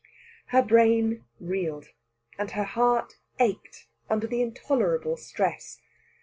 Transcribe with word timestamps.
Her 0.47 0.63
brain 0.63 1.25
reeled 1.39 1.89
and 2.39 2.49
her 2.49 2.63
heart 2.63 3.19
ached 3.39 3.85
under 4.09 4.25
the 4.25 4.41
intolerable 4.41 5.15
stress. 5.15 5.79